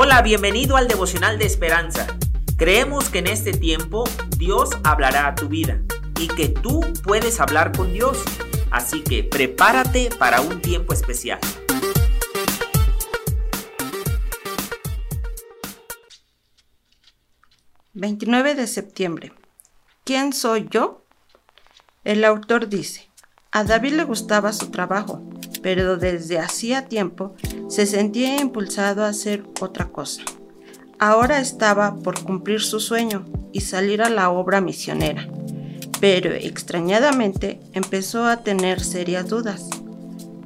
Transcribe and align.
Hola, 0.00 0.22
bienvenido 0.22 0.76
al 0.76 0.86
devocional 0.86 1.40
de 1.40 1.46
esperanza. 1.46 2.06
Creemos 2.56 3.08
que 3.08 3.18
en 3.18 3.26
este 3.26 3.50
tiempo 3.50 4.04
Dios 4.36 4.70
hablará 4.84 5.26
a 5.26 5.34
tu 5.34 5.48
vida 5.48 5.82
y 6.20 6.28
que 6.28 6.48
tú 6.48 6.82
puedes 7.02 7.40
hablar 7.40 7.76
con 7.76 7.92
Dios. 7.92 8.22
Así 8.70 9.02
que 9.02 9.24
prepárate 9.24 10.10
para 10.16 10.40
un 10.40 10.62
tiempo 10.62 10.92
especial. 10.92 11.40
...29 17.92 18.54
de 18.54 18.68
septiembre... 18.68 19.32
¿Quién 20.04 20.32
soy 20.32 20.68
yo? 20.70 21.04
El 22.04 22.24
autor 22.24 22.68
dice... 22.68 23.07
A 23.50 23.64
David 23.64 23.94
le 23.94 24.04
gustaba 24.04 24.52
su 24.52 24.70
trabajo, 24.70 25.22
pero 25.62 25.96
desde 25.96 26.38
hacía 26.38 26.86
tiempo 26.86 27.34
se 27.68 27.86
sentía 27.86 28.40
impulsado 28.40 29.04
a 29.04 29.08
hacer 29.08 29.44
otra 29.60 29.86
cosa. 29.88 30.22
Ahora 30.98 31.40
estaba 31.40 31.96
por 31.96 32.22
cumplir 32.22 32.60
su 32.60 32.78
sueño 32.78 33.24
y 33.52 33.60
salir 33.60 34.02
a 34.02 34.10
la 34.10 34.30
obra 34.30 34.60
misionera, 34.60 35.26
pero 35.98 36.32
extrañadamente 36.32 37.60
empezó 37.72 38.26
a 38.26 38.38
tener 38.38 38.80
serias 38.80 39.28
dudas. 39.28 39.70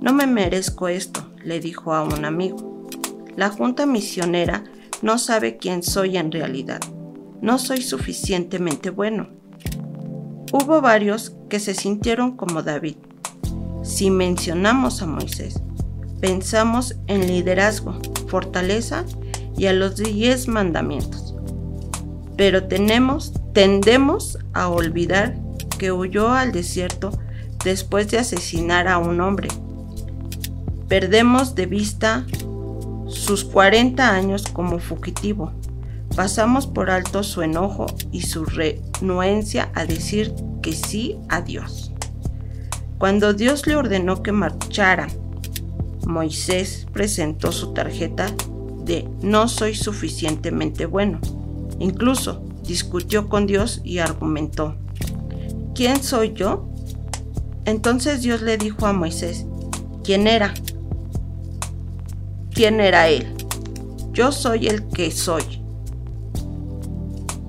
No 0.01 0.13
me 0.13 0.27
merezco 0.29 0.89
esto, 0.89 1.29
le 1.43 1.59
dijo 1.59 1.95
a 1.95 2.05
un 2.05 2.25
amigo. 2.25 2.89
La 3.35 3.49
junta 3.49 3.85
misionera 3.85 4.63
no 5.01 5.19
sabe 5.19 5.57
quién 5.57 5.83
soy 5.83 6.19
en 6.19 6.31
realidad. 6.31 6.81
No 7.41 7.59
soy 7.59 7.83
suficientemente 7.83 8.91
bueno. 8.91 9.31
Hubo 10.53 10.81
varios 10.81 11.35
que 11.53 11.61
se 11.61 11.75
sintieron 11.75 12.35
como 12.35 12.63
David. 12.63 12.97
Si 13.83 14.11
mencionamos 14.11 15.03
a 15.03 15.07
Moisés, 15.07 15.61
pensamos 16.19 16.97
en 17.09 17.27
liderazgo, 17.27 17.99
fortaleza 18.27 19.05
y 19.55 19.67
a 19.67 19.75
los 19.75 19.97
diez 19.97 20.49
mandamientos. 20.49 21.35
Pero 22.39 22.69
tenemos, 22.69 23.35
tendemos 23.53 24.39
a 24.55 24.71
olvidar 24.71 25.37
que 25.79 25.93
huyó 25.93 26.33
al 26.33 26.53
desierto 26.53 27.11
después 27.63 28.11
de 28.11 28.21
asesinar 28.21 28.89
a 28.89 28.97
un 28.97 29.21
hombre. 29.21 29.49
Perdemos 30.89 31.55
de 31.55 31.67
vista 31.67 32.25
sus 33.09 33.45
40 33.45 34.09
años 34.09 34.47
como 34.51 34.79
fugitivo. 34.79 35.53
Pasamos 36.15 36.67
por 36.67 36.91
alto 36.91 37.23
su 37.23 37.43
enojo 37.43 37.87
y 38.11 38.23
su 38.23 38.45
renuencia 38.45 39.71
a 39.75 39.87
decir 39.87 40.35
que 40.63 40.73
sí 40.73 41.17
a 41.29 41.41
Dios. 41.41 41.93
Cuando 42.99 43.33
Dios 43.33 43.67
le 43.67 43.77
ordenó 43.77 44.23
que 44.23 44.31
marchara, 44.31 45.09
Moisés 46.07 46.87
presentó 46.93 47.51
su 47.51 47.73
tarjeta 47.73 48.27
de 48.85 49.09
no 49.23 49.49
soy 49.49 49.75
suficientemente 49.75 50.87
bueno. 50.87 51.19
Incluso 51.79 52.43
discutió 52.67 53.29
con 53.29 53.47
Dios 53.47 53.81
y 53.83 53.99
argumentó, 53.99 54.77
¿quién 55.75 56.03
soy 56.03 56.35
yo? 56.35 56.69
Entonces 57.65 58.23
Dios 58.23 58.43
le 58.43 58.59
dijo 58.59 58.87
a 58.87 58.93
Moisés, 58.93 59.47
¿quién 60.05 60.27
era? 60.27 60.53
¿Quién 62.51 62.81
era 62.81 63.09
él? 63.09 63.33
Yo 64.13 64.31
soy 64.31 64.69
el 64.69 64.87
que 64.89 65.11
soy. 65.11 65.62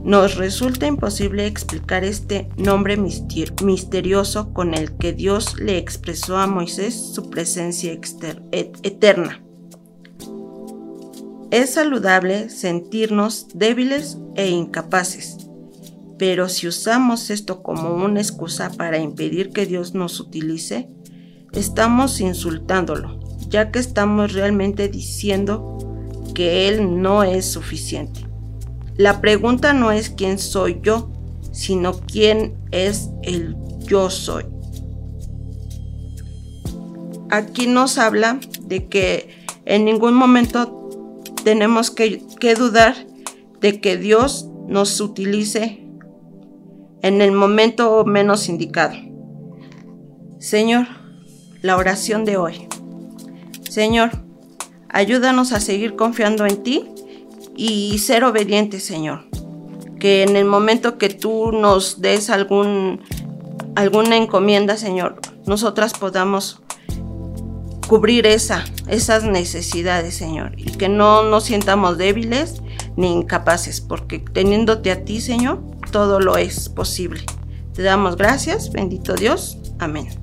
Nos 0.03 0.35
resulta 0.35 0.85
imposible 0.85 1.47
explicar 1.47 2.03
este 2.03 2.49
nombre 2.57 2.97
misterioso 2.97 4.51
con 4.51 4.73
el 4.73 4.97
que 4.97 5.13
Dios 5.13 5.57
le 5.57 5.77
expresó 5.77 6.37
a 6.37 6.45
Moisés 6.45 6.93
su 7.13 7.29
presencia 7.29 7.97
eterna. 8.51 9.41
Es 11.51 11.75
saludable 11.75 12.49
sentirnos 12.49 13.47
débiles 13.53 14.17
e 14.35 14.49
incapaces, 14.49 15.37
pero 16.17 16.49
si 16.49 16.67
usamos 16.67 17.29
esto 17.29 17.63
como 17.63 17.95
una 17.95 18.19
excusa 18.19 18.71
para 18.71 18.97
impedir 18.97 19.51
que 19.51 19.65
Dios 19.65 19.93
nos 19.93 20.19
utilice, 20.19 20.89
estamos 21.53 22.19
insultándolo, 22.19 23.21
ya 23.47 23.71
que 23.71 23.79
estamos 23.79 24.33
realmente 24.33 24.89
diciendo 24.89 25.77
que 26.35 26.67
Él 26.67 27.01
no 27.01 27.23
es 27.23 27.45
suficiente. 27.45 28.32
La 28.97 29.21
pregunta 29.21 29.73
no 29.73 29.91
es 29.91 30.09
quién 30.09 30.37
soy 30.37 30.79
yo, 30.83 31.09
sino 31.51 31.93
quién 31.93 32.55
es 32.71 33.09
el 33.23 33.55
yo 33.79 34.09
soy. 34.09 34.45
Aquí 37.29 37.65
nos 37.65 37.97
habla 37.97 38.39
de 38.61 38.87
que 38.87 39.43
en 39.65 39.85
ningún 39.85 40.13
momento 40.13 41.23
tenemos 41.43 41.89
que, 41.89 42.21
dudar 42.55 42.95
de 43.59 43.81
que 43.81 43.97
Dios 43.97 44.47
nos 44.67 44.99
utilice 45.01 45.83
en 47.01 47.21
el 47.21 47.31
momento 47.31 48.05
menos 48.05 48.47
indicado. 48.49 48.95
Señor, 50.39 50.87
la 51.61 51.77
oración 51.77 52.25
de 52.25 52.37
hoy. 52.37 52.67
Señor, 53.69 54.11
ayúdanos 54.89 55.53
a 55.53 55.59
seguir 55.59 55.95
confiando 55.95 56.45
en 56.45 56.61
ti 56.61 56.92
y 57.55 57.97
ser 57.99 58.23
obedientes, 58.23 58.83
Señor. 58.83 59.25
Que 59.99 60.23
en 60.23 60.35
el 60.35 60.45
momento 60.45 60.97
que 60.97 61.09
tú 61.09 61.51
nos 61.51 62.01
des 62.01 62.29
algún, 62.29 63.01
alguna 63.75 64.17
encomienda, 64.17 64.77
Señor, 64.77 65.19
nosotras 65.45 65.93
podamos 65.93 66.61
cubrir 67.87 68.25
esa, 68.25 68.63
esas 68.87 69.23
necesidades, 69.23 70.15
Señor, 70.15 70.53
y 70.57 70.71
que 70.71 70.89
no 70.89 71.23
nos 71.23 71.43
sientamos 71.43 71.97
débiles 71.97 72.61
ni 72.95 73.11
incapaces, 73.11 73.81
porque 73.81 74.19
teniéndote 74.19 74.91
a 74.91 75.03
ti, 75.05 75.21
Señor, 75.21 75.61
todo 75.91 76.19
lo 76.19 76.37
es 76.37 76.69
posible. 76.69 77.23
Te 77.73 77.81
damos 77.81 78.17
gracias, 78.17 78.71
bendito 78.71 79.15
Dios. 79.15 79.57
Amén. 79.79 80.22